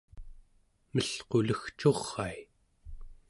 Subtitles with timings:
[0.93, 2.37] melqulegcurai